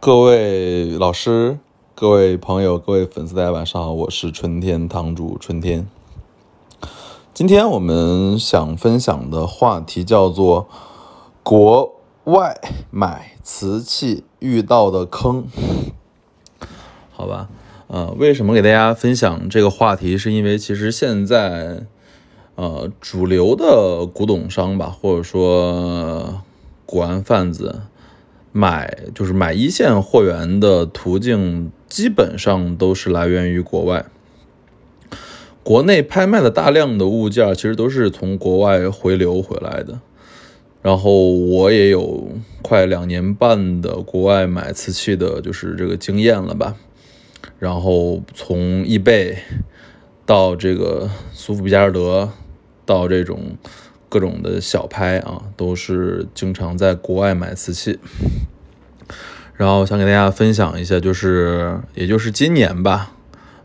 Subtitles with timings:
[0.00, 1.58] 各位老师、
[1.96, 5.88] 各位朋友、各位粉丝，大家晚上好，我是春天堂主春天。
[7.34, 10.68] 今天我们想分享的话题叫做
[11.42, 12.56] 国外
[12.92, 15.48] 买瓷器遇到的坑，
[17.10, 17.48] 好吧？
[17.88, 20.16] 呃，为什么给大家分享这个话题？
[20.16, 21.88] 是因为其实现在，
[22.54, 26.44] 呃，主流的古董商吧，或者说
[26.86, 27.80] 古玩贩子。
[28.58, 34.04] 买就是买一线货源的途径，基本上都是来源于国外。
[35.62, 40.00] 国内拍卖的大量的物件，其实都是从国外回流回来的。
[40.82, 46.74] 然后我也有快两年半的国外买瓷器的，就是这个经验了吧。
[47.60, 49.38] 然后从易贝
[50.26, 52.28] 到这个苏富比加尔德，
[52.84, 53.56] 到这种。
[54.08, 57.98] 各种的小拍啊，都是经常在国外买瓷器。
[59.54, 63.12] 然后想给大家分享一下，就是也就是今年吧，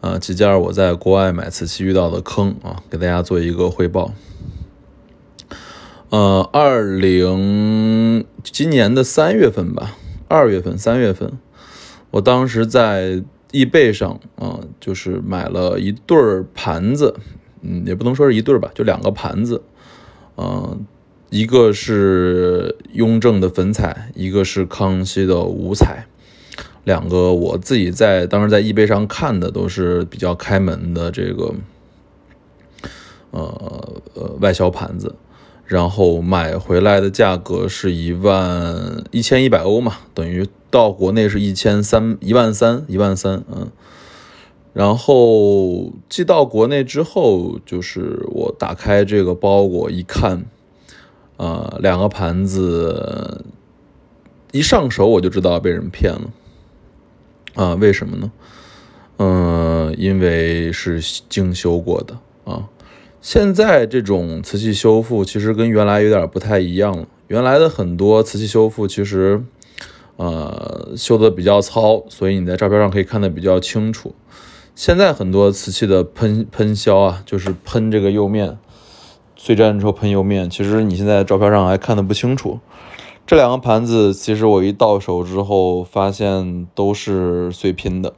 [0.00, 4.12] 呃，几件我在国外买瓷器遇到的坑啊，给大家做一个汇报。
[6.10, 9.96] 呃，二零今年的三月份吧，
[10.28, 11.38] 二月份、三月份，
[12.12, 17.16] 我当时在易贝上啊，就是买了一对儿盘子，
[17.62, 19.62] 嗯，也不能说是一对儿吧，就两个盘子。
[20.36, 20.86] 嗯，
[21.30, 26.06] 一个是雍正的粉彩，一个是康熙的五彩，
[26.84, 31.54] 两个我自己在当时在易贝上看的都是比较开门的这个，
[33.30, 35.14] 呃呃外销盘子，
[35.66, 43.70] 然后买回来的价格是一万一千一百欧嘛，等于到国内是一千三一万三一万三，嗯。
[44.72, 50.44] 然后寄到国内之后，就是我打开这个包裹一看，
[51.36, 53.44] 呃，两个盘子
[54.52, 56.30] 一上手我就知道被人骗了，
[57.54, 58.32] 啊，为什么呢？
[59.18, 62.68] 嗯，因为是精修过的啊。
[63.20, 67.06] 现在这种瓷器修复其实跟原来有点不太一样了。
[67.26, 69.44] 原来的很多瓷器修复其实，
[70.16, 74.14] 呃，修的比较糙，所以你在照片上可以看得比较清楚。
[74.74, 78.58] 现在很多瓷器的喷喷销啊，就是喷这个釉面，
[79.36, 80.48] 碎粘之后喷釉面。
[80.48, 82.58] 其实你现在照片上还看得不清楚。
[83.26, 88.14] 这两个盘子，其实我一到手之后发现都是碎拼的，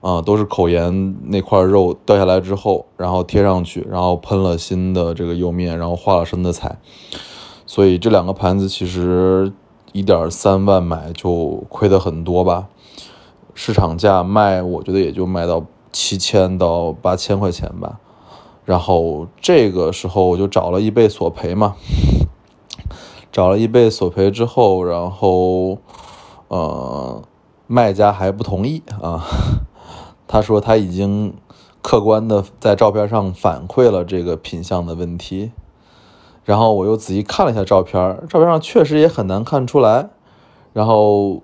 [0.00, 6.76] 啊，都是口沿那块肉掉下来之后，然后贴上去，然后喷了新的这个釉面，然后画了新的彩。
[7.64, 9.52] 所以这两个盘子其实
[9.92, 12.66] 一点三万买就亏得很多吧。
[13.56, 15.64] 市场价卖，我觉得也就卖到。
[15.92, 17.98] 七千到八千块钱吧，
[18.66, 21.74] 然后这个时候我就找了一倍索赔嘛，
[23.32, 25.78] 找了一倍索赔之后，然后
[26.48, 27.22] 呃，
[27.66, 29.24] 卖家还不同意啊，
[30.28, 31.32] 他说他已经
[31.80, 35.52] 客观的在照片上反馈了这个品相的问题，
[36.44, 40.10] 然后我又仔细看了一下照片，照片上确实也很难看出来，
[40.74, 41.42] 然后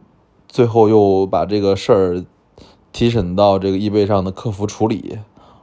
[0.52, 2.24] 最后又把这个事儿。
[2.94, 5.18] 提审到这个易贝上的客服处理，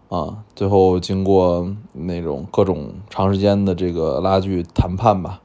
[0.07, 5.39] 啊，最后经过那种各种长时间的这个拉锯谈判吧，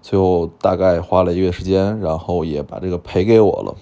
[0.00, 3.74] 最后大概花了一个月时间，然后也把这个赔给我了。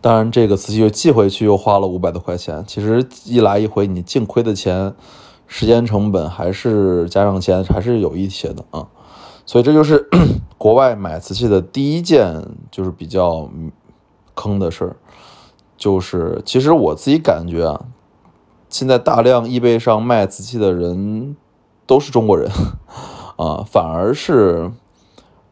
[0.00, 4.92] 当然，这个瓷器又寄回去又花了五百多块钱，其实一来一回你净亏的钱，
[5.46, 8.88] 时间成本还是加上钱还是有一些的啊。
[9.50, 10.08] 所以这就是
[10.56, 12.40] 国外买瓷器的第一件
[12.70, 13.50] 就是比较
[14.36, 14.96] 坑的事儿。
[15.76, 17.86] 就是，其实我自己感觉啊，
[18.68, 21.34] 现在大量易贝上卖瓷器的人
[21.84, 22.48] 都是中国人，
[23.34, 24.70] 啊，反而是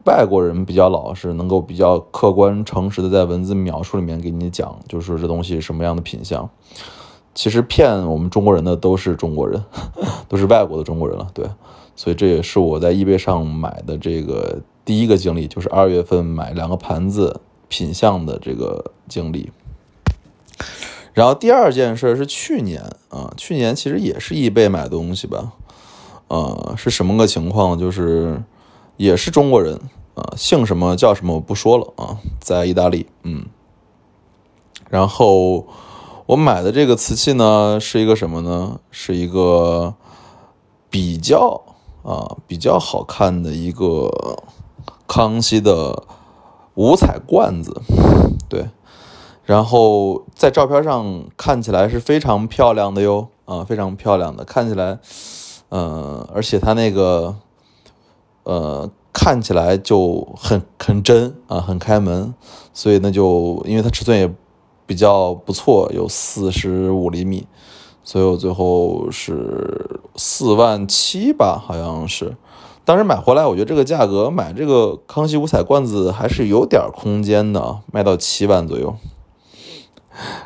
[0.05, 6.49] 外国人比较老实，能够比较客观诚实的在文字描述里面给你讲，就是说这东西什么样的品相。
[7.35, 9.61] 其实骗我们中国人的都是中国人，
[10.29, 11.45] 都是外国的中国人了，对。
[11.99, 19.51] 所以这也是我在易贝上买的这个第一个经历，就是二月份买两个盘子品相的这个经历。
[21.13, 25.51] 然后第二件事是去年啊，去年其实也是易贝买东西吧，
[26.29, 27.77] 呃，是什么个情况？
[27.77, 28.41] 就是
[28.95, 29.77] 也是中国人
[30.15, 33.45] 啊，姓什么叫什么我不说了啊，在意大利，嗯。
[34.89, 35.67] 然后
[36.27, 38.79] 我买的这个瓷器呢，是一个什么呢？
[38.89, 39.95] 是一个
[40.89, 41.61] 比较
[42.03, 44.09] 啊比较好看的一个
[45.07, 46.03] 康熙的
[46.75, 47.81] 五彩罐子，
[48.47, 48.69] 对。
[49.43, 54.99] 然后在照片上看起来是非常漂亮的哟，啊，非常漂亮的，看起来，
[55.69, 57.35] 嗯，而且它那个，
[58.43, 62.35] 呃，看起来就很很真啊，很开门，
[62.75, 64.31] 所以那就因为它尺寸也
[64.85, 67.47] 比较不错，有四十五厘米，
[68.09, 72.35] 所以我最后是四万七吧，好像是。
[72.83, 78.95] 当时买回来，我觉得这个价格买这个康熙五彩罐子还是有点空间的，卖到七万左右。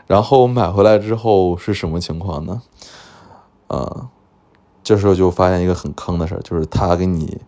[0.07, 2.62] 然后买回来之后是什么情况呢？
[3.68, 4.10] 呃，
[4.83, 7.39] 这时候就发现一个很坑的事儿，就是他给你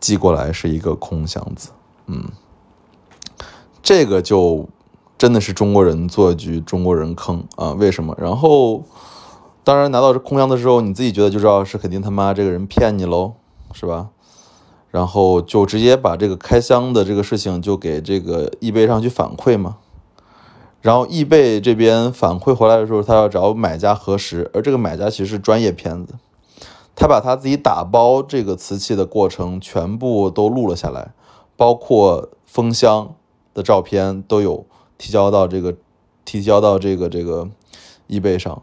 [0.00, 1.70] 寄过来是一个空箱子，
[2.06, 2.24] 嗯，
[3.80, 4.68] 这个就
[5.18, 7.72] 真的是中国人做局，中国人坑啊！
[7.72, 8.16] 为什么？
[8.18, 8.84] 然后
[9.64, 13.34] 当然拿到这空箱的时候，你自己觉得就知道是肯定他妈这个人骗你喽。
[13.74, 14.08] 是吧？
[14.90, 19.76] 然后就直接把这个开箱的这个事情就给这个易贝上去反馈嘛。
[20.80, 26.14] 然后易贝这边反馈回来的时候，他要找买家核实，而这个买家其实是专业骗子，
[26.96, 31.12] 他把他自己打包这个瓷器的过程全部都录了下来，
[31.54, 33.14] 包括封箱
[33.52, 34.64] 的照片都有
[34.98, 35.74] 提交到这个
[36.24, 37.48] 提交到这个这个
[38.08, 38.62] 易贝上，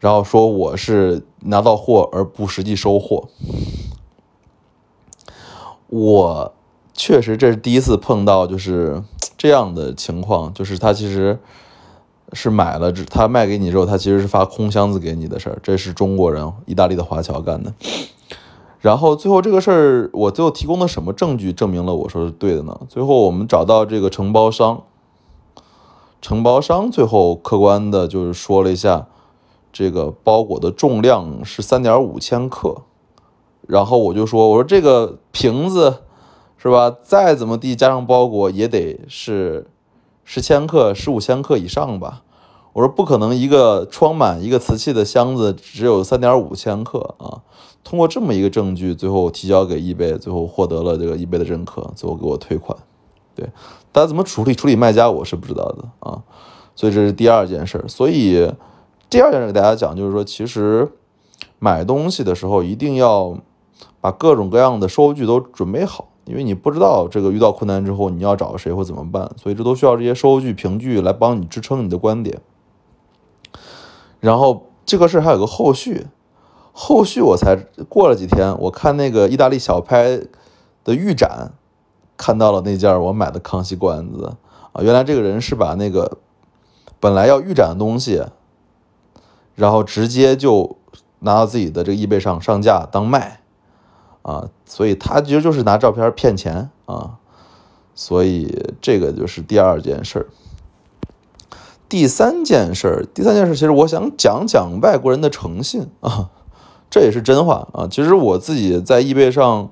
[0.00, 3.28] 然后说我是拿到货而不实际收货。
[5.88, 6.54] 我
[6.92, 9.02] 确实这是第一次碰到就是
[9.38, 11.38] 这样的情况，就是他其实
[12.32, 17.72] 是买了，他卖给你之后，他其实是发空箱子给你的事儿，这是中国人，意大利的华侨干的。
[18.80, 22.80] 然后最后这个事儿，我最后提供的什么证据证明了我说是对的呢？
[22.88, 24.82] 最后我们找到这个承包商，
[26.22, 29.08] 承包商最后客观的就是说了一下，
[29.72, 32.82] 这个包裹的重量是三点五千克。
[33.66, 36.02] 然后我就说，我说这个瓶子
[36.56, 36.94] 是吧？
[37.02, 39.66] 再怎么地加上包裹也得是
[40.24, 42.22] 十千克、十五千克以上吧。
[42.74, 47.42] 我说不可能，一个装满一个瓷器的箱子只有三点五千克啊。
[47.82, 52.78] 通过这么一个证据，最后提交给易贝，最后获得了这个易贝的认可，最后给我退款。
[53.34, 53.48] 对，
[53.92, 56.22] 大家怎么处理处理卖家，我是不知道的啊。
[56.74, 57.84] 所以这是第二件事。
[57.88, 58.52] 所以
[59.08, 60.90] 第二件事给大家讲，就是说，其实
[61.58, 63.38] 买东西的时候一定要。
[64.00, 72.40] 把各种各样的收据都准备好，因为你不知道这个遇到困难之后你要找谁或怎么办，所以这都需要这些收据凭据来帮你支撑你的观点。
[74.18, 76.08] 然后这个事还有个后续，
[76.72, 77.54] 后续我才
[77.88, 80.20] 过了几天，我看那个意大利小拍
[80.82, 81.52] 的预展，
[82.22, 84.36] 看到了那件我买的康熙罐子
[84.72, 86.18] 啊，原来这个人是把那个
[87.00, 88.22] 本来要预展的东西，
[89.56, 90.76] 然后直接就
[91.18, 93.40] 拿到自己的这个易贝上上架当卖。
[94.22, 97.18] 啊，所以他其实就是拿照片骗钱啊，
[97.92, 100.26] 所以这个就是第二件事儿。
[101.88, 106.30] 第三件事儿，第三件事，其实我想讲讲外国人的诚信啊，
[106.88, 107.88] 这也是真话啊。
[107.90, 109.68] 其实我自己在易贝上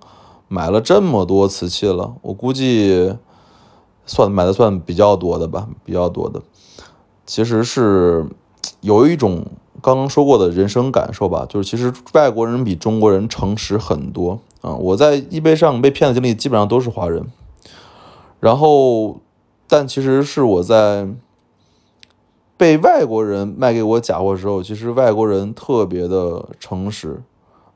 [0.53, 3.15] 买了这么多瓷器了，我估计
[4.05, 6.43] 算买的算比较多的吧，比较多的，
[7.25, 8.27] 其实是
[8.81, 9.47] 有一种。
[9.83, 14.75] 刚刚说过的人生感受吧，就是其实外国人比中国人诚实很多啊！
[14.75, 17.25] 我在易贝上被骗的经历基本上都是华人，
[18.41, 19.21] 然后，
[19.67, 21.09] 但其实是我在
[22.59, 27.23] 被外国人卖给我假货的时候，其实外国人特别的诚实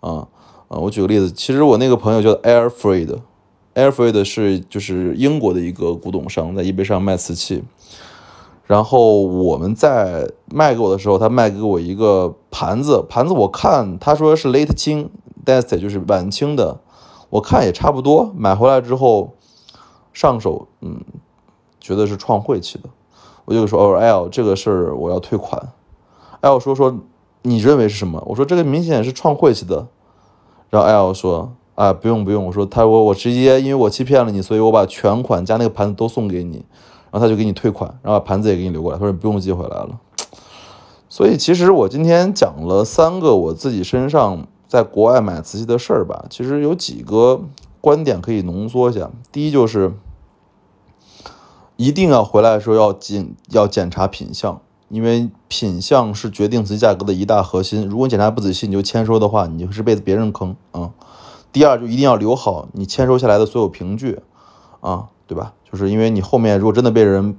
[0.00, 0.29] 啊
[0.75, 0.79] 啊！
[0.81, 7.62] 我举个例子，其实我那个朋友叫 Air Freed，Air Freed 是就是英国的一个古董商，在易贝上卖瓷器。
[8.66, 15.11] 然后我们在卖给我的时候，他卖给我一个盘子，盘子我看他说是 late 清
[15.45, 16.81] d e s t 就是晚清的，
[17.31, 18.33] 我看也差不多。
[18.35, 19.35] 买回来之后
[20.12, 21.00] 上手，嗯，
[21.78, 22.88] 觉得是创汇期的，
[23.45, 25.71] 我就说哦，L 这个事儿我要退款。
[26.40, 26.99] L 说说
[27.43, 28.21] 你认为是什么？
[28.26, 29.87] 我说这个明显是创汇期的。
[30.75, 36.64] 然后 L 说啊不用不用，我说他我我直接因为我欺骗了你，所以我把全款加那个盘子都送给你。
[37.12, 40.00] 然后他就给你退款，然后把盘子也给你留过来，他说你不用寄回来了。
[41.09, 47.43] 所以其实我今天讲了三个我自己身上在国外买瓷器的事儿吧，其实有几个
[47.81, 49.09] 观点可以浓缩一下。
[49.31, 49.93] 第一就是
[51.76, 57.87] 一定要回来的时候要检要检查品相，因为品相是决定瓷器价格的一大核心。
[57.88, 60.93] 如果你检查不仔细你就签收的话，你就是被别人坑啊。
[61.53, 64.21] 第二就一定要留好你签收下来的所有凭据
[64.81, 65.09] 啊。
[65.26, 65.55] 对吧？
[65.64, 67.35] 就是因为你后面如果真的被人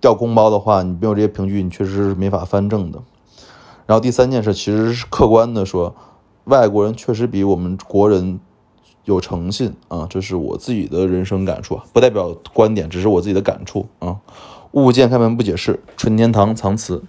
[0.00, 3.02] 调公包的话，你没有这些凭据，你确实是没法翻正的。
[3.86, 5.96] 然后第三件事其实是客观的说，
[6.44, 8.38] 外国人确实比我们国人
[9.04, 14.18] 有诚信啊，这是我自己的人生感触，不代表观点，只是我自己的感触啊。
[14.72, 17.02] 物件开门不解释，纯天堂藏词。